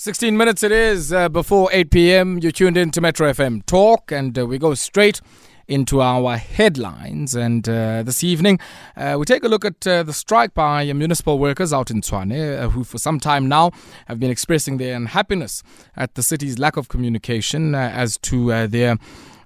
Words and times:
16 0.00 0.36
minutes 0.36 0.62
it 0.62 0.70
is 0.70 1.12
uh, 1.12 1.28
before 1.28 1.68
8 1.72 1.90
p.m. 1.90 2.38
You're 2.38 2.52
tuned 2.52 2.76
in 2.76 2.92
to 2.92 3.00
Metro 3.00 3.32
FM 3.32 3.66
Talk, 3.66 4.12
and 4.12 4.38
uh, 4.38 4.46
we 4.46 4.56
go 4.56 4.74
straight 4.74 5.20
into 5.66 6.00
our 6.00 6.36
headlines. 6.36 7.34
And 7.34 7.68
uh, 7.68 8.04
this 8.04 8.22
evening, 8.22 8.60
uh, 8.96 9.16
we 9.18 9.24
take 9.24 9.42
a 9.42 9.48
look 9.48 9.64
at 9.64 9.84
uh, 9.84 10.04
the 10.04 10.12
strike 10.12 10.54
by 10.54 10.92
municipal 10.92 11.40
workers 11.40 11.72
out 11.72 11.90
in 11.90 12.00
Tshwane, 12.00 12.60
uh, 12.60 12.68
who 12.68 12.84
for 12.84 12.98
some 12.98 13.18
time 13.18 13.48
now 13.48 13.72
have 14.06 14.20
been 14.20 14.30
expressing 14.30 14.76
their 14.76 14.94
unhappiness 14.94 15.64
at 15.96 16.14
the 16.14 16.22
city's 16.22 16.60
lack 16.60 16.76
of 16.76 16.86
communication 16.86 17.74
as 17.74 18.18
to 18.18 18.68
their 18.68 18.98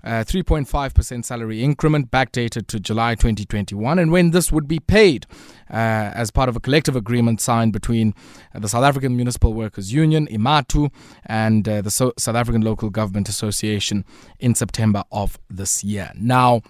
uh, 0.04 0.24
3.5% 0.24 1.24
salary 1.24 1.62
increment 1.62 2.10
backdated 2.10 2.66
to 2.66 2.80
July 2.80 3.14
2021 3.14 3.98
and 3.98 4.10
when 4.10 4.30
this 4.30 4.50
would 4.50 4.66
be 4.66 4.78
paid 4.80 5.26
uh, 5.70 6.10
as 6.14 6.30
part 6.30 6.48
of 6.48 6.56
a 6.56 6.60
collective 6.60 6.96
agreement 6.96 7.40
signed 7.40 7.72
between 7.72 8.14
the 8.54 8.68
South 8.68 8.84
African 8.84 9.16
Municipal 9.16 9.52
Workers 9.54 9.92
Union, 9.92 10.26
IMATU, 10.26 10.90
and 11.26 11.68
uh, 11.68 11.80
the 11.80 11.90
so- 11.90 12.12
South 12.18 12.36
African 12.36 12.62
Local 12.62 12.90
Government 12.90 13.28
Association 13.28 14.04
in 14.38 14.54
September 14.54 15.04
of 15.10 15.38
this 15.48 15.82
year. 15.82 16.10
Now, 16.14 16.62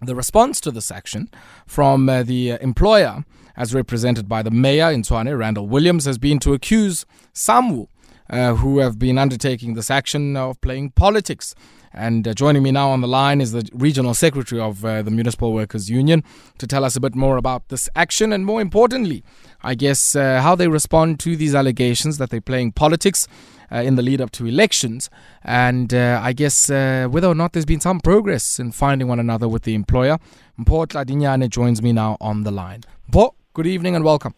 the 0.00 0.16
response 0.16 0.60
to 0.62 0.70
this 0.70 0.90
action 0.90 1.28
from 1.66 2.08
uh, 2.08 2.22
the 2.24 2.58
employer, 2.60 3.24
as 3.56 3.72
represented 3.74 4.28
by 4.28 4.42
the 4.42 4.50
mayor 4.50 4.90
in 4.90 5.02
Tshwane, 5.02 5.38
Randall 5.38 5.68
Williams, 5.68 6.06
has 6.06 6.18
been 6.18 6.38
to 6.40 6.54
accuse 6.54 7.06
SAMWU, 7.34 7.86
uh, 8.32 8.54
who 8.54 8.78
have 8.78 8.98
been 8.98 9.18
undertaking 9.18 9.74
this 9.74 9.90
action 9.90 10.36
of 10.36 10.60
playing 10.60 10.90
politics 10.90 11.54
and 11.94 12.26
uh, 12.26 12.32
joining 12.32 12.62
me 12.62 12.70
now 12.72 12.88
on 12.90 13.00
the 13.02 13.08
line 13.08 13.40
is 13.40 13.52
the 13.52 13.68
regional 13.74 14.14
secretary 14.14 14.60
of 14.60 14.84
uh, 14.84 15.02
the 15.02 15.10
Municipal 15.10 15.52
Workers 15.52 15.90
Union 15.90 16.24
to 16.58 16.66
tell 16.66 16.84
us 16.84 16.96
a 16.96 17.00
bit 17.00 17.14
more 17.14 17.36
about 17.36 17.68
this 17.68 17.88
action 17.94 18.32
and, 18.32 18.46
more 18.46 18.60
importantly, 18.60 19.22
I 19.62 19.74
guess, 19.74 20.16
uh, 20.16 20.40
how 20.40 20.54
they 20.54 20.68
respond 20.68 21.20
to 21.20 21.36
these 21.36 21.54
allegations 21.54 22.18
that 22.18 22.30
they're 22.30 22.40
playing 22.40 22.72
politics. 22.72 23.28
Uh, 23.70 23.76
in 23.76 23.94
the 23.94 24.02
lead 24.02 24.20
up 24.20 24.30
to 24.30 24.44
elections, 24.44 25.08
and 25.42 25.94
uh, 25.94 26.20
I 26.22 26.34
guess 26.34 26.68
whether 26.68 27.26
or 27.26 27.34
not 27.34 27.54
there's 27.54 27.64
been 27.64 27.80
some 27.80 28.00
progress 28.00 28.58
in 28.58 28.70
finding 28.70 29.08
one 29.08 29.18
another 29.18 29.48
with 29.48 29.62
the 29.62 29.74
employer. 29.74 30.18
Mpho 30.60 30.86
Tladinyane 30.88 31.48
joins 31.48 31.80
me 31.80 31.90
now 31.90 32.18
on 32.20 32.42
the 32.42 32.50
line. 32.50 32.82
Mpho, 33.10 33.30
good 33.54 33.66
evening 33.66 33.96
and 33.96 34.04
welcome. 34.04 34.34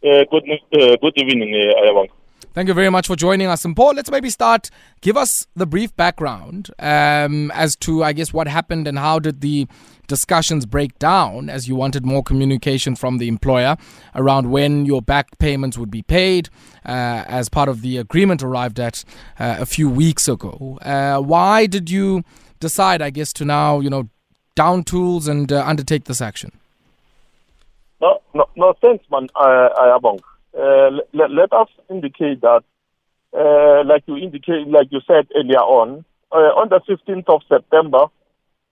good, 0.00 0.44
good 0.72 1.18
evening, 1.18 1.52
Ayabang. 1.52 2.08
Thank 2.54 2.68
you 2.68 2.74
very 2.74 2.88
much 2.88 3.08
for 3.08 3.16
joining 3.16 3.48
us. 3.48 3.64
And 3.64 3.74
Mpho, 3.74 3.96
let's 3.96 4.12
maybe 4.12 4.30
start. 4.30 4.70
Give 5.00 5.16
us 5.16 5.48
the 5.56 5.66
brief 5.66 5.94
background 5.96 6.70
um, 6.78 7.50
as 7.50 7.74
to, 7.78 8.04
I 8.04 8.12
guess, 8.12 8.32
what 8.32 8.46
happened 8.46 8.86
and 8.86 8.96
how 8.96 9.18
did 9.18 9.40
the 9.40 9.66
discussions 10.06 10.64
break 10.64 10.96
down 11.00 11.50
as 11.50 11.66
you 11.66 11.74
wanted 11.74 12.06
more 12.06 12.22
communication 12.22 12.94
from 12.94 13.18
the 13.18 13.26
employer 13.26 13.76
around 14.14 14.52
when 14.52 14.86
your 14.86 15.02
back 15.02 15.36
payments 15.38 15.76
would 15.76 15.90
be 15.90 16.02
paid 16.02 16.48
uh, 16.86 17.24
as 17.26 17.48
part 17.48 17.68
of 17.68 17.82
the 17.82 17.98
agreement 17.98 18.40
arrived 18.40 18.78
at 18.78 19.02
uh, 19.40 19.56
a 19.58 19.66
few 19.66 19.90
weeks 19.90 20.28
ago. 20.28 20.78
Uh, 20.82 21.18
why 21.18 21.66
did 21.66 21.90
you 21.90 22.22
decide, 22.60 23.02
I 23.02 23.10
guess, 23.10 23.32
to 23.32 23.44
now, 23.44 23.80
you 23.80 23.90
know, 23.90 24.08
down 24.54 24.84
tools 24.84 25.26
and 25.26 25.50
uh, 25.50 25.64
undertake 25.66 26.04
this 26.04 26.20
action? 26.20 26.52
No, 28.00 28.20
no, 28.32 28.48
no 28.54 28.74
thanks, 28.80 29.04
man, 29.10 29.26
Ayabong. 29.34 30.20
Uh, 30.20 30.33
let, 30.54 31.30
let, 31.30 31.52
us 31.52 31.68
indicate 31.90 32.40
that, 32.40 32.62
uh, 33.32 33.84
like 33.84 34.04
you 34.06 34.16
indicate, 34.16 34.68
like 34.68 34.88
you 34.90 35.00
said 35.06 35.26
earlier 35.36 35.58
on, 35.58 36.04
uh, 36.32 36.54
on 36.58 36.68
the 36.68 36.80
15th 36.88 37.28
of 37.28 37.42
September, 37.48 38.06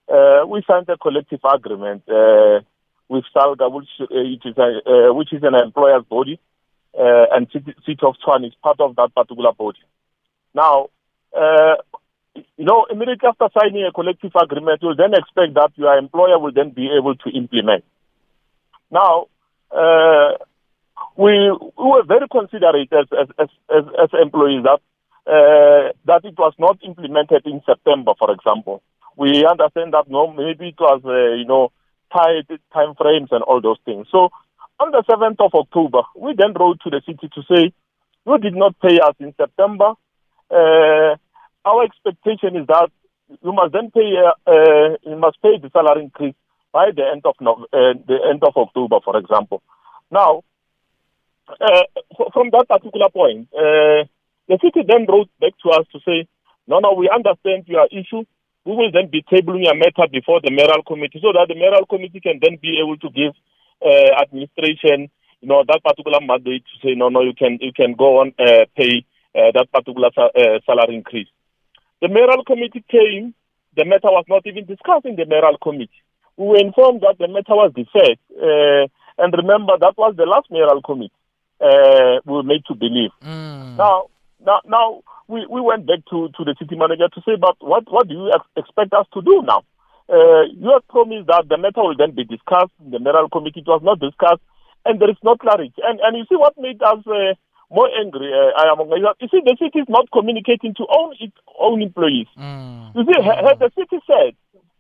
uh, 0.09 0.47
we 0.47 0.63
signed 0.67 0.89
a 0.89 0.97
collective 0.97 1.41
agreement 1.45 2.03
uh, 2.09 2.61
with 3.09 3.25
SALGA, 3.35 3.71
which, 3.73 3.89
is 4.45 4.57
a, 4.57 5.13
which 5.15 5.33
is 5.33 5.43
an 5.43 5.55
employer's 5.55 6.05
body, 6.05 6.39
and 6.95 7.49
City, 7.53 7.75
City 7.87 8.01
of 8.03 8.15
Tshwane 8.25 8.47
is 8.47 8.55
part 8.63 8.81
of 8.81 8.97
that 8.97 9.15
particular 9.15 9.53
body. 9.53 9.81
Now, 10.55 10.89
you 12.35 12.65
know, 12.65 12.87
immediately 12.91 13.29
after 13.29 13.49
signing 13.59 13.85
a 13.85 13.93
collective 13.93 14.33
agreement, 14.35 14.83
you 14.83 14.95
then 14.95 15.15
expect 15.15 15.55
that 15.55 15.71
your 15.77 15.97
employer 15.97 16.39
will 16.39 16.53
then 16.53 16.71
be 16.71 16.89
able 16.97 17.15
to 17.17 17.31
implement. 17.31 17.85
Now, 18.91 19.27
uh, 19.71 20.37
we, 21.17 21.51
we 21.79 21.87
were 21.91 22.05
very 22.05 22.29
considerate 22.31 22.93
as, 22.93 23.07
as, 23.13 23.49
as, 23.71 23.85
as, 24.03 24.09
employees 24.21 24.65
that, 24.65 24.81
uh, 25.27 25.93
that 26.07 26.25
it 26.25 26.39
was 26.39 26.55
not 26.59 26.79
implemented 26.83 27.47
in 27.47 27.61
September, 27.67 28.13
for 28.19 28.33
example. 28.33 28.83
We 29.17 29.45
understand 29.45 29.93
that 29.93 30.09
no, 30.09 30.33
maybe 30.33 30.69
it 30.69 30.81
was, 30.81 31.03
uh, 31.05 31.37
you 31.37 31.45
know, 31.45 31.71
tight 32.13 32.49
time 32.73 32.95
frames 32.95 33.29
and 33.31 33.43
all 33.43 33.61
those 33.61 33.79
things. 33.85 34.07
So 34.11 34.31
on 34.81 34.91
the 34.91 35.03
7th 35.09 35.45
of 35.45 35.55
October, 35.55 36.03
we 36.17 36.35
then 36.37 36.55
wrote 36.59 36.81
to 36.85 36.91
the 36.91 37.03
city 37.07 37.29
to 37.35 37.43
say, 37.49 37.73
you 38.27 38.39
did 38.39 38.55
not 38.55 38.79
pay 38.81 38.99
us 38.99 39.15
in 39.19 39.35
September. 39.37 39.93
Uh, 40.51 41.17
our 41.65 41.85
expectation 41.85 42.57
is 42.57 42.67
that 42.67 42.91
you 43.43 43.53
must 43.53 43.73
then 43.73 43.91
pay, 43.91 44.15
uh, 44.17 44.51
uh, 44.51 44.97
you 45.03 45.17
must 45.17 45.41
pay 45.43 45.59
the 45.61 45.71
salary 45.73 46.05
increase 46.05 46.35
by 46.73 46.91
the 46.95 47.03
end 47.05 47.23
of 47.25 47.35
uh, 47.41 47.95
the 48.07 48.19
end 48.29 48.43
of 48.43 48.57
October, 48.57 48.99
for 49.05 49.17
example. 49.19 49.63
Now, 50.11 50.43
uh, 51.49 51.85
from 52.33 52.51
that 52.51 52.69
particular 52.69 53.09
point, 53.11 53.49
uh, 53.55 54.07
the 54.49 54.59
city 54.63 54.87
then 54.87 55.07
wrote 55.09 55.31
back 55.41 55.53
to 55.63 55.71
us 55.71 55.87
to 55.93 55.99
say, 56.05 56.27
no, 56.67 56.79
no, 56.79 56.95
we 56.95 57.11
understand 57.11 57.65
your 57.67 57.87
issue. 57.91 58.25
We 58.65 58.77
will 58.77 58.93
then 58.93 59.11
be 59.11 59.23
tabling 59.23 59.65
your 59.65 59.75
matter 59.75 60.07
before 60.11 60.41
the 60.41 60.51
mayoral 60.51 60.83
committee 60.87 61.19
so 61.21 61.33
that 61.33 61.47
the 61.49 61.59
mayoral 61.59 61.87
committee 61.87 62.21
can 62.21 62.39
then 62.41 62.59
be 62.63 62.79
able 62.79 62.97
to 62.99 63.11
give 63.11 63.35
uh, 63.83 64.23
administration, 64.23 65.11
you 65.41 65.49
know, 65.49 65.65
that 65.67 65.83
particular 65.83 66.21
mandate 66.21 66.63
to 66.63 66.87
say, 66.87 66.95
no, 66.95 67.09
no, 67.09 67.23
you 67.23 67.35
can, 67.35 67.59
you 67.61 67.73
can 67.75 67.95
go 67.95 68.21
on 68.21 68.33
uh, 68.39 68.67
pay 68.77 69.05
uh, 69.35 69.51
that 69.55 69.67
particular 69.73 70.11
uh, 70.17 70.63
salary 70.65 70.95
increase. 70.95 71.29
The 72.01 72.09
mayoral 72.09 72.45
committee 72.45 72.85
came. 72.89 73.35
The 73.75 73.85
matter 73.85 74.13
was 74.13 74.27
not 74.29 74.47
even 74.47 74.67
discussed 74.67 75.07
in 75.07 75.17
the 75.17 75.27
mayoral 75.27 75.59
committee. 75.59 75.91
We 76.37 76.47
were 76.47 76.61
informed 76.61 77.01
that 77.01 77.17
the 77.19 77.27
matter 77.27 77.57
was 77.57 77.73
deferred. 77.75 78.19
and 79.19 79.35
remember, 79.35 79.75
that 79.81 79.97
was 79.97 80.15
the 80.17 80.27
last 80.27 80.51
mayoral 80.51 80.83
committee 80.83 81.13
uh, 81.63 82.21
we 82.25 82.33
were 82.35 82.43
made 82.43 82.65
to 82.67 82.75
believe. 82.75 83.11
Mm. 83.23 83.77
Now, 83.77 84.09
now, 84.45 84.61
now 84.67 85.03
we, 85.29 85.47
we 85.47 85.61
went 85.61 85.87
back 85.87 86.01
to, 86.11 86.29
to 86.37 86.45
the 86.45 86.55
city 86.59 86.77
manager 86.77 87.09
to 87.09 87.21
say, 87.23 87.37
but 87.41 87.57
what, 87.61 87.85
what 87.91 88.09
do 88.09 88.15
you 88.15 88.31
ex- 88.35 88.53
expect 88.57 88.93
us 88.93 89.07
to 89.15 89.23
do 89.23 89.43
now? 89.47 89.63
Uh, 90.11 90.43
you 90.53 90.69
have 90.73 90.87
promised 90.89 91.29
that 91.29 91.49
the 91.49 91.57
matter 91.57 91.81
will 91.81 91.97
then 91.97 92.11
be 92.11 92.25
discussed 92.25 92.75
in 92.85 92.91
the 92.91 92.99
mayoral 92.99 93.31
committee. 93.31 93.61
It 93.61 93.71
was 93.71 93.81
not 93.83 94.01
discussed, 94.01 94.43
and 94.85 95.01
there 95.01 95.09
is 95.09 95.17
no 95.23 95.37
clarity. 95.37 95.81
And, 95.83 96.01
and 96.01 96.19
you 96.19 96.25
see 96.29 96.37
what 96.37 96.59
made 96.59 96.83
us 96.83 97.07
uh, 97.07 97.39
more 97.71 97.89
angry, 97.97 98.29
uh, 98.29 98.83
you 99.21 99.29
see, 99.31 99.41
the 99.41 99.57
city 99.59 99.79
is 99.79 99.89
not 99.89 100.11
communicating 100.13 100.75
to 100.75 100.85
own 100.85 101.15
its 101.21 101.33
own 101.59 101.81
employees. 101.81 102.27
Mm. 102.37 102.95
You 102.95 103.05
see, 103.07 103.19
mm. 103.19 103.25
had 103.25 103.59
the 103.59 103.71
city 103.79 104.03
said, 104.05 104.35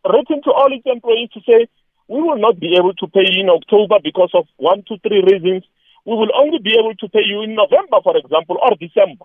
written 0.04 0.42
to 0.42 0.50
all 0.50 0.68
its 0.68 0.84
employees 0.84 1.30
to 1.32 1.40
say, 1.46 1.68
we 2.08 2.20
will 2.20 2.36
not 2.36 2.60
be 2.60 2.76
able 2.76 2.92
to 2.94 3.06
pay 3.06 3.24
in 3.24 3.48
October 3.48 3.96
because 4.02 4.30
of 4.34 4.44
one, 4.58 4.82
two, 4.86 4.98
three 5.06 5.22
reasons 5.22 5.64
we 6.04 6.14
will 6.14 6.30
only 6.34 6.58
be 6.58 6.74
able 6.74 6.94
to 6.98 7.08
pay 7.08 7.22
you 7.24 7.42
in 7.42 7.54
November, 7.54 8.02
for 8.02 8.16
example, 8.16 8.58
or 8.58 8.74
December, 8.78 9.24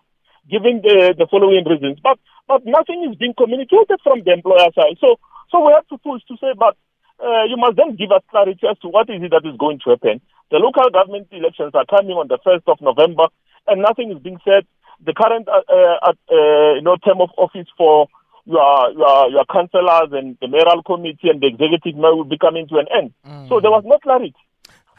given 0.50 0.82
the, 0.86 1.16
the 1.18 1.28
following 1.30 1.66
reasons. 1.66 2.00
But 2.02 2.20
but 2.48 2.66
nothing 2.66 3.04
is 3.10 3.18
being 3.18 3.34
communicated 3.34 4.00
from 4.04 4.24
the 4.24 4.34
employer 4.34 4.70
side. 4.76 4.98
So 5.02 5.18
so 5.52 5.66
we 5.66 5.74
have 5.74 5.88
to 5.90 5.98
push 5.98 6.22
to 6.30 6.38
say, 6.38 6.54
but 6.58 6.78
uh, 7.18 7.50
you 7.50 7.58
must 7.58 7.78
then 7.78 7.96
give 7.96 8.12
us 8.12 8.22
clarity 8.30 8.68
as 8.70 8.78
to 8.80 8.88
what 8.90 9.10
is 9.10 9.22
it 9.24 9.32
that 9.32 9.48
is 9.48 9.58
going 9.58 9.80
to 9.84 9.98
happen. 9.98 10.22
The 10.52 10.62
local 10.62 10.90
government 10.94 11.28
elections 11.32 11.74
are 11.74 11.86
coming 11.86 12.16
on 12.16 12.28
the 12.28 12.40
first 12.44 12.64
of 12.68 12.80
November, 12.80 13.28
and 13.66 13.82
nothing 13.82 14.12
is 14.12 14.22
being 14.22 14.40
said. 14.46 14.66
The 15.04 15.14
current 15.14 15.48
uh, 15.48 15.62
uh, 15.70 16.14
uh 16.30 16.74
you 16.78 16.82
know 16.82 16.98
term 16.98 17.22
of 17.22 17.30
office 17.38 17.68
for 17.78 18.08
your 18.46 18.92
your 18.94 19.30
your 19.30 19.46
councillors 19.46 20.10
and 20.14 20.38
the 20.42 20.48
mayoral 20.48 20.82
committee 20.84 21.30
and 21.30 21.42
the 21.42 21.48
executive 21.48 22.00
mayor 22.00 22.16
will 22.16 22.30
be 22.30 22.38
coming 22.38 22.68
to 22.70 22.78
an 22.78 22.88
end. 22.96 23.14
Mm. 23.26 23.50
So 23.50 23.60
there 23.60 23.72
was 23.72 23.84
no 23.86 24.00
clarity. 24.00 24.36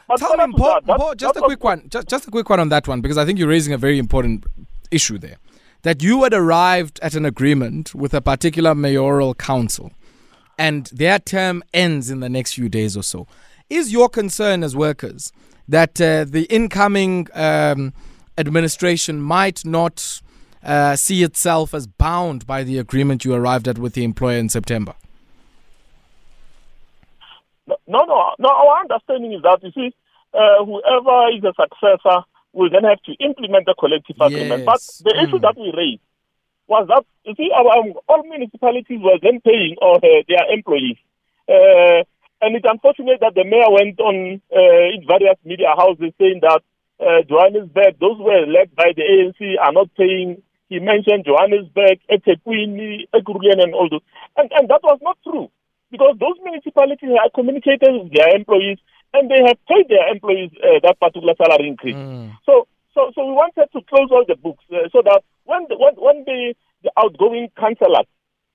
But 0.09 0.17
Tell 0.17 0.35
me, 0.35 0.43
Mpho, 0.45 0.81
Mpho, 0.81 1.15
just 1.15 1.37
a 1.37 1.41
quick 1.41 1.63
one, 1.63 1.87
just, 1.87 2.07
just 2.07 2.27
a 2.27 2.31
quick 2.31 2.49
one 2.49 2.59
on 2.59 2.69
that 2.69 2.87
one, 2.87 2.99
because 2.99 3.15
I 3.15 3.25
think 3.25 3.37
you're 3.37 3.47
raising 3.47 3.73
a 3.73 3.77
very 3.77 3.99
important 3.99 4.43
issue 4.89 5.19
there. 5.19 5.37
That 5.83 6.01
you 6.01 6.23
had 6.23 6.33
arrived 6.33 6.99
at 7.03 7.13
an 7.13 7.25
agreement 7.25 7.93
with 7.93 8.15
a 8.15 8.19
particular 8.19 8.73
mayoral 8.73 9.35
council, 9.35 9.91
and 10.57 10.87
their 10.87 11.19
term 11.19 11.63
ends 11.75 12.09
in 12.09 12.21
the 12.21 12.27
next 12.27 12.53
few 12.53 12.69
days 12.69 12.97
or 12.97 13.03
so. 13.03 13.27
Is 13.69 13.93
your 13.93 14.09
concern 14.09 14.63
as 14.63 14.75
workers 14.75 15.31
that 15.67 16.01
uh, 16.01 16.23
the 16.23 16.47
incoming 16.49 17.27
um, 17.35 17.93
administration 18.35 19.21
might 19.21 19.63
not 19.63 20.21
uh, 20.63 20.95
see 20.95 21.21
itself 21.21 21.75
as 21.75 21.85
bound 21.85 22.47
by 22.47 22.63
the 22.63 22.79
agreement 22.79 23.25
you 23.25 23.35
arrived 23.35 23.67
at 23.67 23.77
with 23.77 23.93
the 23.93 24.03
employer 24.03 24.39
in 24.39 24.49
September? 24.49 24.95
No, 27.89 28.05
no, 28.05 28.37
no. 28.37 28.49
Our 28.49 28.81
understanding 28.85 29.33
is 29.33 29.41
that 29.41 29.63
you 29.63 29.71
see, 29.73 29.89
uh, 30.31 30.63
whoever 30.63 31.33
is 31.33 31.41
a 31.43 31.53
successor 31.57 32.21
will 32.53 32.69
then 32.69 32.85
have 32.85 33.01
to 33.09 33.13
implement 33.17 33.65
the 33.65 33.73
collective 33.73 34.15
agreement. 34.21 34.63
Yes. 34.63 35.01
But 35.01 35.09
the 35.09 35.17
mm. 35.17 35.23
issue 35.25 35.39
that 35.39 35.57
we 35.57 35.73
raised 35.75 36.05
was 36.67 36.85
that 36.87 37.03
you 37.25 37.33
see, 37.33 37.49
our, 37.49 37.81
um, 37.81 37.93
all 38.07 38.21
municipalities 38.29 39.01
were 39.01 39.17
then 39.21 39.41
paying 39.41 39.75
uh, 39.81 39.97
their 39.99 40.45
employees. 40.53 41.01
Uh, 41.49 42.05
and 42.45 42.55
it's 42.55 42.69
unfortunate 42.69 43.19
that 43.25 43.33
the 43.33 43.43
mayor 43.43 43.73
went 43.73 43.99
on 43.99 44.39
uh, 44.53 44.85
in 44.93 45.01
various 45.09 45.41
media 45.43 45.73
houses 45.75 46.13
saying 46.21 46.45
that 46.45 46.61
uh, 47.01 47.25
Johannesburg, 47.25 47.97
those 47.99 48.17
who 48.17 48.29
were 48.29 48.45
led 48.45 48.69
by 48.75 48.93
the 48.95 49.01
ANC, 49.01 49.57
are 49.57 49.73
not 49.73 49.89
paying. 49.97 50.43
He 50.69 50.77
mentioned 50.77 51.25
Johannesburg, 51.25 52.05
eThekwini, 52.05 53.09
Ekurhuleni, 53.09 53.65
and 53.65 53.73
all 53.73 53.89
those. 53.89 54.05
And, 54.37 54.51
and 54.53 54.69
that 54.69 54.83
was 54.83 54.99
not 55.01 55.17
true 55.25 55.49
because 55.91 56.15
those 56.19 56.37
municipalities 56.43 57.09
have 57.21 57.33
communicated 57.33 57.89
with 57.89 58.13
their 58.13 58.35
employees 58.35 58.77
and 59.13 59.29
they 59.29 59.41
have 59.45 59.57
paid 59.65 59.89
their 59.89 60.07
employees 60.09 60.51
uh, 60.61 60.79
that 60.83 60.99
particular 60.99 61.33
salary 61.37 61.67
increase. 61.67 61.95
Mm. 61.95 62.37
So, 62.45 62.67
so, 62.93 63.11
so 63.15 63.25
we 63.25 63.33
wanted 63.33 63.69
to 63.73 63.81
close 63.89 64.09
all 64.11 64.25
the 64.27 64.35
books 64.35 64.63
uh, 64.71 64.89
so 64.91 65.01
that 65.03 65.23
when 65.45 65.65
the, 65.69 65.77
when, 65.77 65.95
when 65.97 66.23
the, 66.25 66.53
the 66.83 66.91
outgoing 66.97 67.49
councillors 67.57 68.05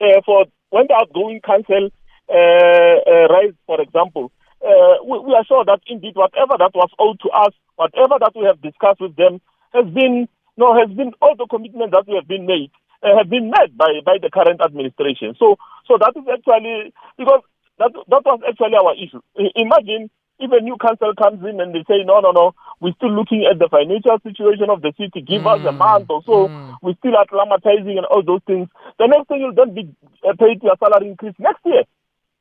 uh, 0.00 0.20
for 0.24 0.46
when 0.70 0.86
the 0.88 0.94
outgoing 0.94 1.40
council 1.40 1.90
uh, 2.28 2.96
uh, 3.06 3.26
rise, 3.30 3.54
for 3.66 3.80
example, 3.80 4.32
uh, 4.64 4.96
we, 5.04 5.18
we, 5.20 5.34
are 5.34 5.44
sure 5.44 5.64
that 5.64 5.80
indeed 5.86 6.16
whatever 6.16 6.54
that 6.58 6.72
was 6.74 6.90
owed 6.98 7.20
to 7.20 7.28
us, 7.30 7.52
whatever 7.76 8.16
that 8.18 8.32
we 8.34 8.44
have 8.46 8.60
discussed 8.62 9.00
with 9.00 9.14
them, 9.16 9.40
has 9.72 9.84
been 9.92 10.26
no 10.56 10.74
has 10.74 10.88
been 10.96 11.12
all 11.20 11.34
the 11.36 11.46
commitments 11.50 11.92
that 11.92 12.06
we 12.06 12.14
have 12.14 12.26
been 12.26 12.46
made 12.46 12.70
have 13.04 13.28
been 13.28 13.50
met 13.50 13.76
by 13.76 14.00
by 14.04 14.16
the 14.20 14.30
current 14.30 14.60
administration. 14.60 15.34
So 15.38 15.56
so 15.86 15.98
that 16.00 16.16
is 16.16 16.24
actually 16.24 16.92
because 17.18 17.42
that 17.78 17.92
that 17.92 18.22
was 18.24 18.40
actually 18.48 18.76
our 18.80 18.94
issue. 18.96 19.20
Imagine 19.54 20.10
if 20.38 20.50
a 20.50 20.60
new 20.60 20.76
council 20.76 21.14
comes 21.14 21.44
in 21.46 21.60
and 21.60 21.74
they 21.74 21.84
say, 21.86 22.02
no, 22.04 22.18
no, 22.18 22.32
no, 22.32 22.54
we're 22.80 22.94
still 22.98 23.14
looking 23.14 23.46
at 23.46 23.58
the 23.58 23.68
financial 23.70 24.18
situation 24.22 24.66
of 24.68 24.82
the 24.82 24.92
city, 24.98 25.22
give 25.22 25.42
mm. 25.42 25.50
us 25.50 25.62
a 25.62 25.70
mm. 25.70 25.78
month 25.78 26.10
or 26.10 26.22
so, 26.26 26.48
mm. 26.48 26.74
we're 26.82 26.98
still 26.98 27.14
acclimatizing 27.14 27.96
and 27.96 28.06
all 28.10 28.22
those 28.22 28.42
things. 28.46 28.68
The 28.98 29.06
next 29.06 29.28
thing 29.28 29.40
you'll 29.40 29.54
then 29.54 29.74
be 29.74 29.86
uh, 30.26 30.34
paid 30.34 30.62
your 30.62 30.74
salary 30.78 31.10
increase 31.10 31.34
next 31.38 31.62
year. 31.64 31.84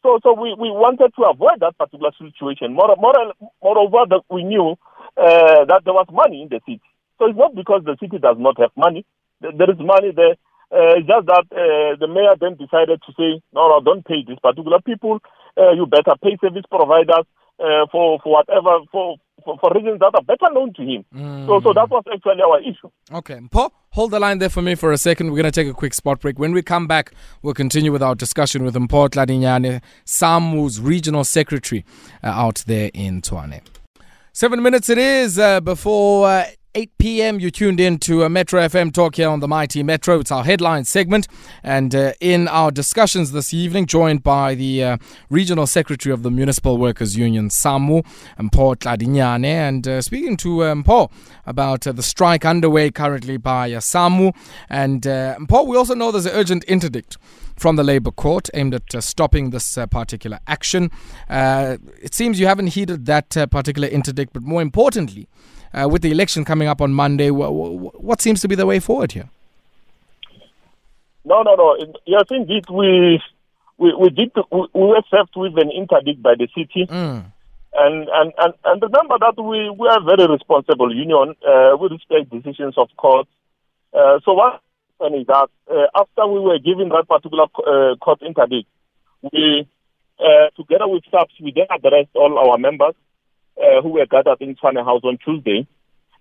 So, 0.02 0.20
so 0.24 0.34
we, 0.34 0.56
we 0.58 0.74
wanted 0.74 1.14
to 1.16 1.24
avoid 1.24 1.62
that 1.62 1.78
particular 1.78 2.12
situation. 2.18 2.74
More, 2.74 2.96
more, 2.98 3.34
moreover, 3.62 4.10
that 4.10 4.22
we 4.30 4.44
knew 4.44 4.76
uh, 5.16 5.64
that 5.66 5.82
there 5.86 5.94
was 5.94 6.08
money 6.12 6.42
in 6.44 6.50
the 6.50 6.60
city. 6.66 6.82
So 7.20 7.30
it's 7.30 7.38
not 7.38 7.56
because 7.56 7.84
the 7.86 7.96
city 8.02 8.18
does 8.18 8.36
not 8.40 8.60
have 8.60 8.72
money. 8.76 9.06
There 9.40 9.70
is 9.70 9.80
money 9.80 10.12
there. 10.16 10.36
Uh, 10.74 10.98
just 11.06 11.28
that 11.28 11.46
uh, 11.54 11.96
the 12.00 12.08
mayor 12.08 12.34
then 12.42 12.56
decided 12.58 13.00
to 13.06 13.14
say, 13.14 13.40
no, 13.54 13.70
no, 13.70 13.80
don't 13.80 14.06
pay 14.06 14.26
these 14.28 14.40
particular 14.42 14.82
people. 14.82 15.20
Uh, 15.56 15.72
you 15.72 15.86
better 15.86 16.14
pay 16.24 16.36
service 16.42 16.66
providers 16.68 17.26
uh, 17.60 17.86
for 17.92 18.20
for 18.24 18.34
whatever 18.34 18.80
for, 18.92 19.18
for, 19.46 19.58
for 19.60 19.72
reasons 19.76 20.00
that 20.00 20.12
are 20.16 20.24
better 20.24 20.52
known 20.52 20.74
to 20.74 20.82
him. 20.82 21.06
Mm. 21.14 21.46
So 21.46 21.62
so 21.62 21.74
that 21.74 21.90
was 21.90 22.04
actually 22.12 22.42
our 22.42 22.60
issue. 22.60 22.90
Okay, 23.12 23.36
Mpho, 23.36 23.70
hold 23.92 24.12
the 24.12 24.20
line 24.20 24.40
there 24.40 24.50
for 24.50 24.64
me 24.64 24.74
for 24.74 24.92
a 24.92 24.98
second. 24.98 25.28
We're 25.30 25.42
going 25.44 25.52
to 25.52 25.64
take 25.64 25.68
a 25.68 25.76
quick 25.76 25.94
spot 25.94 26.20
break. 26.20 26.40
When 26.40 26.54
we 26.54 26.64
come 26.64 26.88
back, 26.88 27.14
we'll 27.44 27.54
continue 27.54 27.92
with 27.92 28.02
our 28.02 28.16
discussion 28.16 28.64
with 28.64 28.74
Mpho 28.74 29.10
Tladinyane, 29.10 29.82
SAMWU's 30.06 30.82
regional 30.82 31.24
secretary 31.24 31.86
uh, 32.24 32.28
out 32.28 32.64
there 32.66 32.90
in 32.96 33.22
Tshwane. 33.22 33.62
Seven 34.32 34.64
minutes 34.64 34.90
it 34.90 34.98
is 34.98 35.38
uh, 35.38 35.62
before 35.62 36.28
uh, 36.28 36.46
8 36.76 36.98
p.m. 36.98 37.40
You 37.40 37.52
tuned 37.52 37.80
in 37.80 38.00
to 38.00 38.24
a 38.24 38.30
Metro 38.30 38.60
FM 38.60 38.92
talk 38.92 39.16
here 39.16 39.30
on 39.30 39.40
the 39.42 39.48
Mighty 39.48 39.84
Metro. 39.84 40.20
It's 40.20 40.32
our 40.32 40.44
headline 40.44 40.86
segment. 40.86 41.28
And 41.62 41.94
uh, 41.94 42.14
in 42.20 42.48
our 42.48 42.72
discussions 42.72 43.32
this 43.32 43.54
evening, 43.54 43.86
joined 43.86 44.24
by 44.24 44.56
the 44.56 44.84
uh, 44.84 44.98
Regional 45.30 45.68
Secretary 45.68 46.12
of 46.12 46.24
the 46.24 46.32
Municipal 46.32 46.80
Workers 46.80 47.16
Union, 47.16 47.50
SAMWU, 47.50 48.04
Mpho 48.40 48.76
Tladinyane, 48.76 49.46
and 49.46 49.88
uh, 49.88 50.02
speaking 50.02 50.36
to 50.38 50.64
um, 50.66 50.84
Mpho 50.84 51.12
about 51.46 51.86
uh, 51.86 51.92
the 51.92 52.02
strike 52.02 52.44
underway 52.44 52.90
currently 52.90 53.38
by 53.38 53.72
uh, 53.72 53.80
SAMWU. 53.80 54.36
And 54.68 55.06
uh, 55.06 55.38
we 55.68 55.78
also 55.78 55.94
know 55.94 56.12
there's 56.12 56.26
an 56.26 56.34
urgent 56.34 56.64
interdict 56.64 57.18
from 57.56 57.76
the 57.76 57.84
Labour 57.84 58.12
Court 58.12 58.50
aimed 58.56 58.74
at 58.74 58.96
uh, 58.96 59.02
stopping 59.02 59.52
this 59.52 59.78
uh, 59.78 59.86
particular 59.86 60.40
action. 60.48 60.90
Uh, 61.30 61.78
it 62.02 62.16
seems 62.16 62.40
you 62.40 62.48
haven't 62.48 62.68
heeded 62.68 63.06
that 63.06 63.30
particular 63.52 63.88
interdict, 63.88 64.34
but 64.34 64.42
more 64.42 64.62
importantly, 64.62 65.28
uh, 65.74 65.88
with 65.90 66.02
the 66.02 66.12
election 66.12 66.46
coming 66.46 66.68
up 66.68 66.82
on 66.82 66.94
Monday, 66.94 67.32
what, 67.32 67.52
what 67.52 68.22
seems 68.22 68.42
to 68.42 68.48
be 68.48 68.56
the 68.56 68.66
way 68.66 68.80
forward 68.80 69.12
here? 69.12 69.30
No, 71.26 71.42
no, 71.42 71.56
no. 71.56 71.78
Yes, 72.06 72.26
indeed, 72.32 72.66
we 72.70 73.22
we, 73.78 73.94
we 73.96 74.10
did 74.10 74.32
we, 74.52 74.68
we 74.74 74.82
were 74.82 75.02
served 75.10 75.34
with 75.36 75.58
an 75.58 75.72
interdict 75.72 76.22
by 76.22 76.36
the 76.38 76.48
city. 76.56 76.86
Mm. 76.88 77.26
And, 77.76 78.08
and, 78.08 78.34
and, 78.38 78.54
and 78.66 78.82
remember 78.84 79.18
that 79.20 79.34
we, 79.42 79.70
we 79.72 79.88
are 79.88 79.98
a 79.98 80.04
very 80.04 80.32
responsible 80.32 80.94
union. 80.96 81.34
Uh, 81.42 81.76
we 81.76 81.88
respect 81.90 82.30
decisions 82.30 82.78
of 82.78 82.90
courts. 82.98 83.30
Uh, 83.92 84.20
so 84.24 84.34
what 84.34 84.62
happened 85.00 85.22
is 85.22 85.28
that 85.28 85.50
uh, 85.72 85.88
after 85.96 86.28
we 86.28 86.40
were 86.40 86.60
given 86.60 86.90
that 86.90 87.08
particular 87.08 87.46
uh, 87.58 87.96
court 87.96 88.22
interdict, 88.22 88.70
we, 89.24 89.68
uh, 90.20 90.50
together 90.56 90.88
with 90.88 91.04
SAPS, 91.10 91.34
we 91.42 91.52
then 91.56 91.66
addressed 91.74 92.14
all 92.14 92.38
our 92.38 92.60
members 92.60 92.94
uh, 93.58 93.82
who 93.82 93.90
were 93.90 94.06
gathered 94.06 94.42
in 94.42 94.56
Tshwane 94.56 94.84
House 94.84 95.02
on 95.04 95.18
Tuesday 95.24 95.68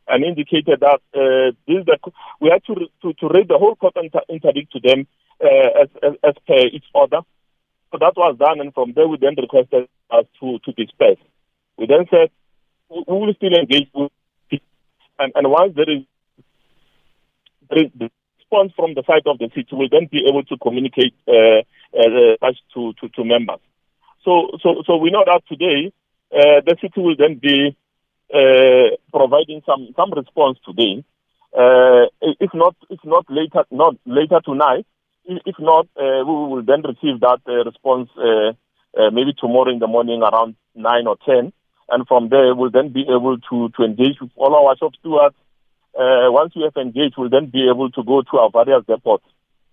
and 0.09 0.25
indicated 0.25 0.81
that 0.81 1.01
uh, 1.15 1.53
this 1.67 1.85
the, 1.87 1.99
we 2.41 2.51
had 2.51 2.65
to, 2.65 2.75
to, 3.03 3.13
to 3.15 3.29
read 3.29 3.49
the 3.49 3.59
whole 3.59 3.77
court 3.77 3.95
inter- 3.97 4.27
interdict 4.29 4.73
to 4.73 4.81
them 4.81 5.07
uh, 5.43 5.83
as, 5.83 5.89
as, 6.03 6.13
as, 6.25 6.35
per 6.47 6.59
its 6.59 6.87
order. 6.95 7.21
So 7.91 7.99
that 7.99 8.15
was 8.17 8.37
done, 8.39 8.61
and 8.61 8.73
from 8.75 8.93
there 8.95 9.07
we 9.07 9.19
then 9.19 9.35
requested 9.37 9.89
us 10.11 10.25
to, 10.41 10.59
to 10.65 10.73
disperse. 10.73 11.19
We 11.77 11.87
then 11.87 12.07
said 12.11 12.31
we 12.89 13.05
will 13.07 13.35
still 13.35 13.55
engage 13.55 13.89
with 13.95 14.11
and, 15.19 15.33
and 15.35 15.51
once 15.51 15.75
there 15.77 15.89
is, 15.89 16.03
there 17.71 17.85
is 17.85 17.91
the 17.95 18.11
response 18.39 18.73
from 18.75 18.95
the 18.95 19.03
side 19.07 19.27
of 19.27 19.39
the 19.39 19.49
city, 19.55 19.69
we'll 19.73 19.89
then 19.89 20.09
be 20.11 20.27
able 20.29 20.43
to 20.45 20.57
communicate 20.59 21.15
uh, 21.29 21.63
uh, 21.97 22.53
to, 22.75 22.93
to, 23.01 23.09
to 23.09 23.25
members. 23.25 23.61
So, 24.25 24.51
so, 24.63 24.83
so 24.87 24.97
we 24.97 25.11
know 25.11 25.25
that 25.25 25.43
today 25.49 25.93
uh, 26.33 26.61
the 26.65 26.77
city 26.81 27.01
will 27.01 27.17
then 27.17 27.39
be 27.41 27.77
uh, 28.33 28.97
providing 29.13 29.63
some 29.67 29.89
some 29.95 30.13
response 30.13 30.59
today. 30.65 31.05
Uh, 31.53 32.07
if 32.23 32.51
not, 32.55 32.75
if 32.89 33.01
not 33.05 33.27
later, 33.29 33.65
not 33.71 33.97
later 34.07 34.41
tonight. 34.45 34.87
If 35.25 35.57
not, 35.61 35.87
we 35.97 36.25
will 36.25 36.63
then 36.63 36.83
receive 36.83 37.21
that 37.21 37.41
response 37.47 38.09
maybe 39.13 39.35
tomorrow 39.39 39.71
in 39.71 39.79
the 39.79 39.87
morning 39.87 40.23
around 40.23 40.57
nine 40.75 41.07
or 41.07 41.17
ten, 41.25 41.53
and 41.91 42.09
from 42.09 42.29
there 42.29 42.55
we'll 42.55 42.71
then 42.71 42.93
be 42.93 43.03
able 43.03 43.39
to 43.51 43.69
to 43.77 43.85
engage 43.85 44.21
with 44.21 44.31
all 44.37 44.55
our 44.55 44.77
shop 44.79 44.95
stewards. 44.99 45.37
once 45.95 46.57
we 46.57 46.63
have 46.63 46.77
engaged, 46.77 47.15
we'll 47.17 47.29
then 47.29 47.51
be 47.51 47.69
able 47.69 47.91
to 47.91 48.03
go 48.03 48.23
to 48.23 48.39
our 48.39 48.51
various 48.51 48.85
depots 48.87 49.25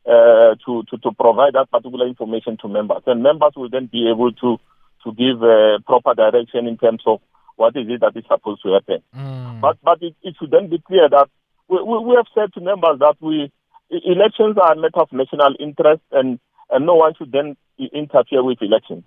uh, 0.06 0.56
to, 0.66 0.84
to, 0.90 0.98
to 0.98 1.12
provide 1.12 1.54
that 1.54 1.70
particular 1.72 2.08
information 2.08 2.58
to 2.58 2.68
members. 2.68 3.04
And 3.06 3.24
members 3.24 3.54
will 3.56 3.70
then 3.70 3.88
be 3.92 4.10
able 4.10 4.32
to 4.34 4.58
to 5.04 5.14
give 5.14 5.42
uh, 5.44 5.80
proper 5.86 6.14
direction 6.14 6.68
in 6.68 6.78
terms 6.78 7.04
of 7.06 7.22
what 7.56 7.76
is 7.76 7.88
it 7.90 8.02
that 8.02 8.16
is 8.16 8.24
supposed 8.28 8.64
to 8.64 8.74
happen. 8.74 9.04
Mm. 9.16 9.62
But 9.62 9.78
but 9.84 10.02
it, 10.02 10.16
it, 10.24 10.36
should 10.40 10.52
then 10.52 10.70
be 10.70 10.80
clear 10.80 11.10
that 11.10 11.30
we, 11.68 11.82
we, 11.84 12.00
we, 12.00 12.16
have 12.16 12.28
said 12.34 12.54
to 12.54 12.62
members 12.62 13.00
that 13.00 13.16
we 13.20 13.52
elections 13.90 14.58
are 14.62 14.74
a 14.74 14.76
matter 14.76 15.02
of 15.02 15.12
national 15.12 15.56
interest 15.60 16.02
and, 16.12 16.40
and 16.70 16.86
no 16.86 16.96
one 16.96 17.14
should 17.18 17.32
then 17.32 17.58
interfere 17.94 18.44
with 18.44 18.62
elections. 18.62 19.04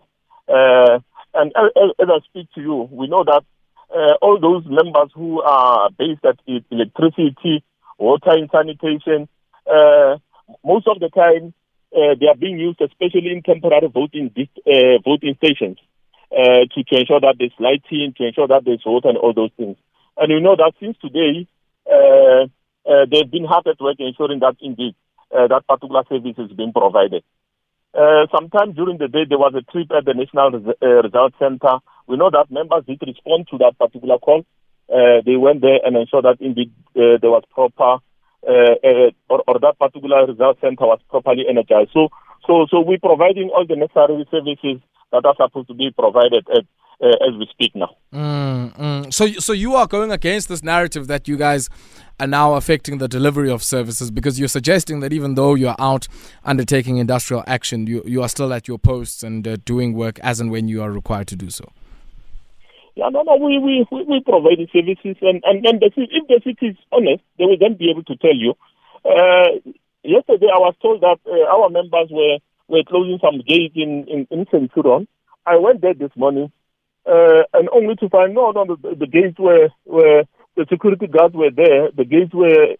Uh, 0.48 0.98
and 1.34 1.52
as, 1.56 1.90
as, 1.98 2.08
I 2.08 2.18
speak 2.28 2.48
to 2.54 2.60
you, 2.60 2.88
we 2.90 3.06
know 3.06 3.24
that 3.24 3.42
uh, 3.94 4.14
all 4.20 4.38
those 4.40 4.64
members 4.66 5.10
who 5.14 5.40
are 5.40 5.90
based 5.90 6.24
at 6.24 6.38
electricity, 6.70 7.64
water 7.98 8.30
and 8.30 8.50
sanitation, 8.50 9.28
uh, 9.70 10.18
most 10.64 10.86
of 10.88 10.98
the 11.00 11.08
time 11.08 11.54
uh, 11.94 12.14
they 12.18 12.26
are 12.26 12.36
being 12.36 12.58
used, 12.58 12.80
especially 12.80 13.32
in 13.32 13.42
temporary 13.42 13.88
voting 13.88 14.30
uh, 14.36 14.98
voting 15.04 15.34
stations, 15.36 15.78
uh, 16.32 16.64
to, 16.72 16.84
to 16.84 16.98
ensure 16.98 17.20
that 17.20 17.36
there's 17.38 17.52
lighting, 17.58 18.14
to 18.16 18.26
ensure 18.26 18.48
that 18.48 18.64
there's 18.64 18.82
water, 18.84 19.08
and 19.08 19.18
all 19.18 19.34
those 19.34 19.50
things. 19.56 19.76
And 20.16 20.32
we 20.32 20.40
know 20.40 20.56
that 20.56 20.72
since 20.80 20.96
today, 20.98 21.46
uh, 21.90 22.46
uh, 22.88 23.06
they've 23.10 23.30
been 23.30 23.44
hard 23.44 23.66
at 23.66 23.80
work 23.80 23.96
ensuring 23.98 24.40
that 24.40 24.56
indeed 24.60 24.94
uh, 25.30 25.48
that 25.48 25.66
particular 25.66 26.04
service 26.08 26.36
is 26.38 26.52
being 26.56 26.72
provided. 26.72 27.22
Uh, 27.94 28.26
sometime 28.34 28.72
during 28.72 28.96
the 28.98 29.08
day, 29.08 29.24
there 29.28 29.38
was 29.38 29.52
a 29.54 29.70
trip 29.70 29.88
at 29.96 30.04
the 30.04 30.14
National 30.14 30.50
Res- 30.50 30.76
uh, 30.82 31.02
Result 31.02 31.34
Center. 31.38 31.78
We 32.06 32.16
know 32.16 32.30
that 32.30 32.50
members 32.50 32.84
did 32.86 33.02
respond 33.06 33.48
to 33.50 33.58
that 33.58 33.78
particular 33.78 34.18
call. 34.18 34.44
Uh, 34.88 35.20
they 35.24 35.36
went 35.36 35.60
there 35.60 35.78
and 35.84 35.96
ensured 35.96 36.24
that 36.24 36.40
indeed 36.40 36.72
uh, 36.96 37.20
there 37.20 37.30
was 37.30 37.44
proper 37.50 38.02
or, 38.42 39.42
or, 39.46 39.58
that 39.60 39.78
particular 39.78 40.26
result 40.26 40.58
center 40.60 40.86
was 40.86 41.00
properly 41.08 41.44
energized. 41.48 41.90
So, 41.92 42.08
so, 42.46 42.66
so 42.70 42.80
we're 42.80 42.98
providing 42.98 43.50
all 43.50 43.66
the 43.66 43.76
necessary 43.76 44.26
services 44.30 44.80
that 45.12 45.24
are 45.24 45.34
supposed 45.36 45.68
to 45.68 45.74
be 45.74 45.90
provided 45.96 46.46
at, 46.50 46.64
uh, 47.02 47.28
as 47.28 47.36
we 47.38 47.46
speak 47.50 47.74
now. 47.74 47.94
Mm, 48.12 48.76
mm. 48.76 49.14
So, 49.14 49.26
so 49.28 49.52
you 49.52 49.74
are 49.74 49.86
going 49.86 50.10
against 50.10 50.48
this 50.48 50.62
narrative 50.62 51.06
that 51.06 51.28
you 51.28 51.36
guys 51.36 51.68
are 52.18 52.26
now 52.26 52.54
affecting 52.54 52.98
the 52.98 53.08
delivery 53.08 53.50
of 53.50 53.62
services 53.62 54.10
because 54.10 54.38
you're 54.38 54.48
suggesting 54.48 55.00
that 55.00 55.12
even 55.12 55.34
though 55.34 55.54
you're 55.54 55.76
out 55.78 56.08
undertaking 56.44 56.98
industrial 56.98 57.44
action, 57.46 57.86
you 57.86 58.02
you 58.06 58.22
are 58.22 58.28
still 58.28 58.52
at 58.52 58.68
your 58.68 58.78
posts 58.78 59.22
and 59.22 59.46
uh, 59.46 59.56
doing 59.64 59.94
work 59.94 60.18
as 60.20 60.40
and 60.40 60.50
when 60.50 60.68
you 60.68 60.82
are 60.82 60.90
required 60.90 61.26
to 61.28 61.36
do 61.36 61.50
so. 61.50 61.64
Yeah, 62.94 63.08
no, 63.08 63.22
no, 63.22 63.36
we, 63.36 63.58
we, 63.58 63.86
we, 63.90 64.04
we 64.04 64.20
provide 64.20 64.58
the 64.58 64.68
services, 64.72 65.16
and, 65.22 65.42
and, 65.44 65.64
and 65.64 65.80
the, 65.80 65.90
if 65.96 66.26
the 66.28 66.40
city 66.44 66.66
is 66.66 66.76
honest, 66.92 67.22
they 67.38 67.44
will 67.44 67.56
then 67.58 67.76
be 67.76 67.90
able 67.90 68.04
to 68.04 68.16
tell 68.16 68.34
you. 68.34 68.54
Uh, 69.04 69.72
yesterday, 70.04 70.48
I 70.52 70.58
was 70.58 70.74
told 70.82 71.00
that 71.00 71.18
uh, 71.26 71.48
our 71.48 71.70
members 71.70 72.08
were, 72.10 72.38
were 72.68 72.84
closing 72.86 73.18
some 73.22 73.40
gates 73.46 73.74
in, 73.76 74.06
in, 74.08 74.26
in 74.30 74.46
Centurion. 74.50 75.08
I 75.46 75.56
went 75.56 75.80
there 75.80 75.94
this 75.94 76.10
morning, 76.16 76.52
uh, 77.06 77.42
and 77.54 77.68
only 77.72 77.96
to 77.96 78.08
find 78.10 78.34
no, 78.34 78.50
no, 78.50 78.76
the, 78.76 78.94
the 78.94 79.06
gates 79.06 79.38
were, 79.38 79.70
were, 79.86 80.24
the 80.56 80.66
security 80.68 81.06
guards 81.06 81.34
were 81.34 81.50
there. 81.50 81.90
The 81.96 82.04
gates 82.04 82.34
were. 82.34 82.76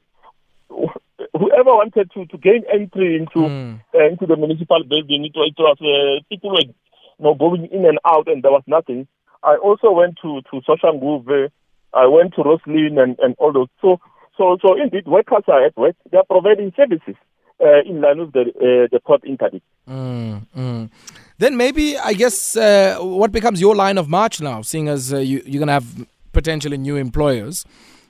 Whoever 1.39 1.71
wanted 1.71 2.11
to, 2.13 2.27
to 2.27 2.39
gain 2.39 2.65
entry 2.73 3.17
into 3.17 3.39
mm. 3.39 3.81
uh, 3.95 4.09
into 4.09 4.27
the 4.27 4.37
municipal 4.37 4.83
building, 4.83 5.25
it 5.25 5.33
was, 5.37 5.53
it 5.57 5.61
was 5.61 5.77
uh, 5.81 6.25
people 6.29 6.51
were 6.51 6.63
you 6.63 6.75
know, 7.19 7.35
going 7.35 7.67
in 7.67 7.85
and 7.85 7.99
out, 8.05 8.27
and 8.27 8.43
there 8.43 8.51
was 8.51 8.63
nothing. 8.67 9.07
I 9.43 9.57
also 9.57 9.91
went 9.91 10.19
to 10.23 10.41
to 10.51 10.61
Soshanguve. 10.63 11.51
I 11.95 12.07
went 12.07 12.35
to 12.35 12.43
Rosslyn 12.43 12.99
and, 12.99 13.19
and 13.19 13.35
all 13.39 13.53
those. 13.53 13.69
So 13.81 14.01
so 14.37 14.57
so 14.63 14.81
indeed, 14.81 15.07
workers 15.07 15.45
are 15.49 15.65
at 15.65 15.77
work. 15.77 15.97
They 16.11 16.19
are 16.19 16.25
providing 16.25 16.73
services 16.77 17.17
uh, 17.63 17.81
in 17.85 18.01
line 18.01 18.19
with 18.19 18.33
the 18.33 18.41
uh, 18.41 18.89
the 18.91 19.01
port 19.05 19.25
interdict. 19.25 19.65
Mm, 19.89 20.47
mm. 20.57 20.91
Then 21.39 21.57
maybe 21.57 21.99
I 21.99 22.13
guess 22.13 22.57
uh, 22.57 22.99
what 23.01 23.33
becomes 23.33 23.61
your 23.61 23.75
line 23.75 23.99
of 23.99 24.09
march 24.09 24.41
now, 24.41 24.63
seeing 24.63 24.89
as 24.89 25.13
uh, 25.13 25.19
you, 25.19 25.43
you're 25.45 25.61
going 25.61 25.67
to 25.69 25.73
have 25.75 26.07
potentially 26.33 26.79
new 26.79 26.97
employers. 26.97 27.65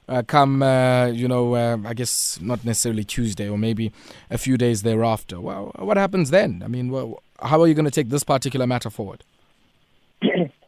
Uh, 0.09 0.21
come, 0.21 0.63
uh, 0.63 1.07
you 1.07 1.29
know, 1.29 1.55
uh, 1.55 1.79
I 1.87 1.95
guess 1.95 2.39
not 2.43 2.65
necessarily 2.65 3.05
Tuesday 3.05 3.49
or 3.49 3.57
maybe 3.57 3.93
a 4.31 4.37
few 4.37 4.59
days 4.59 4.83
thereafter. 4.83 5.41
Well, 5.41 5.71
what 5.79 5.97
happens 5.97 6.31
then? 6.31 6.61
I 6.65 6.69
mean, 6.69 6.91
well, 6.91 7.23
how 7.41 7.63
are 7.63 7.69
you 7.69 7.75
going 7.75 7.85
to 7.85 7.91
take 7.91 8.09
this 8.09 8.25
particular 8.25 8.67
matter 8.67 8.91
forward? 8.91 9.23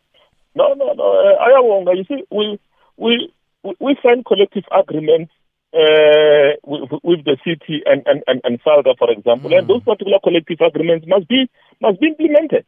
no, 0.55 0.75
no, 0.75 0.93
no. 0.95 1.37
I 1.41 1.51
am 1.59 1.97
You 1.97 2.05
see, 2.05 2.25
we 2.31 2.59
we 2.97 3.33
we 3.81 3.97
sign 4.03 4.25
collective 4.25 4.65
agreements 4.71 5.33
uh, 5.75 6.55
with, 6.65 6.91
with, 7.03 7.25
the 7.25 7.37
city 7.45 7.83
and 7.87 8.03
and 8.07 8.23
and, 8.27 8.41
and 8.45 8.63
SALGA, 8.63 8.97
for 8.99 9.11
example, 9.11 9.51
mm. 9.51 9.59
and 9.59 9.69
those 9.69 9.83
particular 9.83 10.19
collective 10.23 10.61
agreements 10.61 11.07
must 11.09 11.29
be 11.29 11.51
must 11.81 12.01
be 12.01 12.09
implemented. 12.09 12.65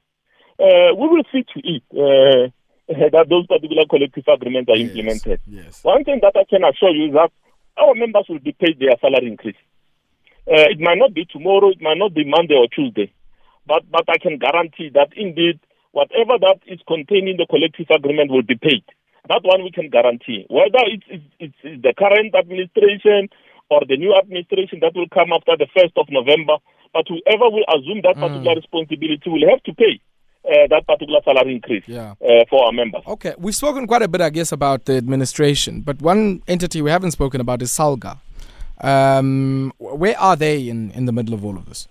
Uh, 0.59 0.95
we 0.97 1.07
will 1.07 1.25
see 1.31 1.45
to 1.45 1.61
it 1.63 1.83
uh, 1.93 2.51
that 3.13 3.29
those 3.29 3.47
particular 3.47 3.85
collective 3.89 4.25
agreements 4.27 4.71
are 4.71 4.77
yes. 4.77 4.91
implemented. 4.91 5.41
Yes. 5.47 5.85
One 5.85 6.03
thing 6.05 6.21
that 6.23 6.35
I 6.35 6.45
can 6.49 6.65
assure 6.65 6.91
you 6.91 7.09
is 7.09 7.15
that 7.15 7.31
our 7.79 7.95
members 7.95 8.27
will 8.29 8.41
be 8.41 8.53
paid 8.53 8.79
their 8.81 8.97
salary 9.01 9.29
increase. 9.29 9.61
Uh, 10.49 10.71
it 10.71 10.81
might 10.81 10.99
not 10.99 11.13
be 11.13 11.27
tomorrow, 11.27 11.71
it 11.71 11.83
might 11.83 11.99
not 11.99 12.15
be 12.15 12.25
Monday 12.25 12.55
or 12.55 12.69
Tuesday, 12.69 13.13
but 13.67 13.83
but 13.91 14.09
I 14.09 14.19
can 14.19 14.39
guarantee 14.39 14.91
that 14.95 15.11
indeed 15.17 15.61
whatever 15.97 16.37
that 16.37 16.61
is 16.69 16.81
contained 16.87 17.25
in 17.25 17.41
the 17.41 17.49
collective 17.49 17.89
agreement 17.89 18.31
will 18.31 18.45
be 18.45 18.61
paid. 18.61 18.85
That 19.33 19.41
one 19.43 19.65
we 19.65 19.73
can 19.73 19.89
guarantee. 19.89 20.45
Whether 20.53 20.85
it's, 20.93 21.09
it's, 21.09 21.57
it's 21.65 21.83
the 21.83 21.95
current 21.97 22.37
administration 22.37 23.33
or 23.71 23.81
the 23.89 23.97
new 23.97 24.13
administration 24.15 24.85
that 24.85 24.93
will 24.95 25.09
come 25.09 25.33
after 25.33 25.57
the 25.57 25.67
1st 25.73 25.97
of 25.97 26.07
November, 26.13 26.61
but 26.93 27.09
whoever 27.09 27.49
will 27.49 27.65
assume 27.73 28.05
that 28.05 28.15
particular 28.15 28.55
mm. 28.55 28.61
responsibility 28.61 29.29
will 29.33 29.49
have 29.49 29.63
to 29.65 29.73
pay. 29.73 29.99
Uh, 30.47 30.69
that 30.71 30.87
particular 30.87 31.19
salary 31.25 31.57
increase 31.57 31.83
yeah. 31.89 32.15
uh, 32.23 32.45
for 32.49 32.67
our 32.67 32.73
members. 32.73 33.03
Okay, 33.09 33.35
we've 33.37 33.57
spoken 33.57 33.85
quite 33.85 34.03
a 34.03 34.07
bit, 34.07 34.21
I 34.21 34.31
guess, 34.31 34.53
about 34.53 34.85
the 34.85 34.97
administration, 34.97 35.81
but 35.81 36.01
one 36.01 36.41
entity 36.47 36.81
we 36.83 36.91
haven't 36.91 37.11
spoken 37.11 37.41
about 37.41 37.63
is 37.63 37.73
SALGA. 37.73 38.21
Um, 38.81 39.73
where 39.79 40.17
are 40.21 40.37
they 40.37 40.69
in, 40.69 40.93
in 40.93 41.07
the 41.07 41.13
middle 41.13 41.35
of 41.35 41.45
all 41.45 41.57
of 41.57 41.67
this? 41.67 41.89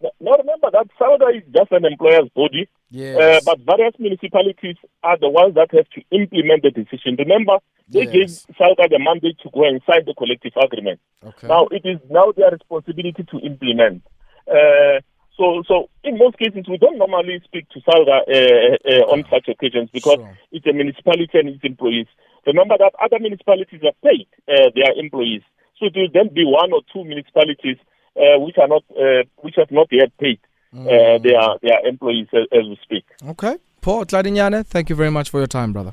Now 0.00 0.36
remember 0.36 0.70
that 0.72 0.88
SALGA 1.00 1.38
is 1.38 1.42
just 1.54 1.72
an 1.72 1.84
employer's 1.84 2.28
body, 2.34 2.68
yes. 2.90 3.16
uh, 3.16 3.40
but 3.44 3.60
various 3.60 3.94
municipalities 3.98 4.76
are 5.02 5.18
the 5.18 5.28
ones 5.28 5.54
that 5.54 5.72
have 5.72 5.88
to 5.90 6.02
implement 6.10 6.62
the 6.62 6.70
decision. 6.70 7.16
Remember, 7.18 7.58
they 7.88 8.04
yes. 8.04 8.12
gave 8.12 8.56
SALGA 8.56 8.90
the 8.90 8.98
mandate 8.98 9.38
to 9.40 9.50
go 9.54 9.66
and 9.66 9.80
sign 9.88 10.04
the 10.04 10.14
collective 10.14 10.52
agreement. 10.60 11.00
Okay. 11.24 11.46
Now 11.48 11.68
it 11.70 11.82
is 11.84 11.98
now 12.10 12.32
their 12.36 12.50
responsibility 12.50 13.24
to 13.24 13.38
implement. 13.38 14.02
Uh, 14.46 15.00
so, 15.36 15.62
so 15.68 15.88
in 16.04 16.18
most 16.18 16.38
cases, 16.38 16.64
we 16.68 16.78
don't 16.78 16.98
normally 16.98 17.40
speak 17.44 17.68
to 17.70 17.80
SALGA 17.80 18.20
uh, 18.28 18.76
uh, 18.88 19.12
on 19.12 19.24
such 19.30 19.48
occasions 19.48 19.90
because 19.92 20.16
sure. 20.16 20.38
it's 20.52 20.66
a 20.66 20.72
municipality 20.72 21.38
and 21.38 21.48
its 21.48 21.64
employees. 21.64 22.06
Remember 22.46 22.76
that 22.78 22.92
other 23.02 23.18
municipalities 23.18 23.80
have 23.84 24.00
paid 24.02 24.28
uh, 24.48 24.70
their 24.74 24.92
employees. 24.96 25.42
So 25.78 25.86
it 25.86 25.96
will 25.96 26.08
then 26.12 26.32
be 26.32 26.44
one 26.44 26.72
or 26.72 26.80
two 26.92 27.04
municipalities 27.04 27.76
uh, 28.16 28.38
which 28.40 28.56
are 28.58 28.68
not 28.68 28.84
uh, 28.90 29.22
which 29.36 29.56
have 29.56 29.70
not 29.70 29.88
yet 29.90 30.16
paid 30.18 30.38
uh, 30.74 30.78
mm. 30.78 31.22
their 31.22 31.42
their 31.62 31.86
employees 31.86 32.28
as, 32.32 32.46
as, 32.52 32.64
we 32.66 32.78
speak. 32.82 33.04
Okay, 33.28 33.56
Mpho 33.82 34.04
Tladinyane, 34.04 34.66
thank 34.66 34.90
you 34.90 34.96
very 34.96 35.10
much 35.10 35.30
for 35.30 35.38
your 35.38 35.46
time, 35.46 35.72
brother. 35.72 35.92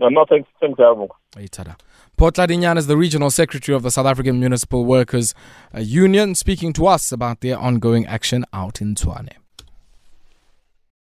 No, 0.00 0.08
no, 0.08 0.24
thanks, 0.28 0.48
thanks, 0.60 0.78
Arvo. 0.80 1.08
Mpho 1.36 2.30
Tladinyane 2.30 2.78
is 2.78 2.86
the 2.86 2.96
regional 2.96 3.30
secretary 3.30 3.74
of 3.74 3.82
the 3.82 3.90
South 3.90 4.06
African 4.06 4.40
Municipal 4.40 4.84
Workers 4.84 5.34
uh, 5.74 5.80
Union, 5.80 6.34
speaking 6.34 6.72
to 6.74 6.86
us 6.86 7.12
about 7.12 7.40
their 7.40 7.58
ongoing 7.58 8.06
action 8.06 8.44
out 8.52 8.80
in 8.80 8.94
Tshwane. 8.94 9.41